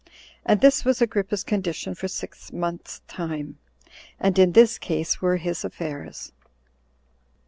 And 0.47 0.61
this 0.61 0.83
was 0.83 0.99
Agrippa's 0.99 1.43
condition 1.43 1.93
for 1.93 2.07
six 2.07 2.51
months' 2.51 3.03
time, 3.07 3.59
and 4.19 4.39
in 4.39 4.53
this 4.53 4.79
case 4.79 5.21
were 5.21 5.37
his 5.37 5.63
affairs. 5.63 6.31